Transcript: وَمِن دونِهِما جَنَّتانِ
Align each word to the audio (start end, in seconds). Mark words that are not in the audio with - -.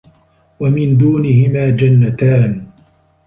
وَمِن 0.59 0.97
دونِهِما 0.97 1.69
جَنَّتانِ 1.69 2.65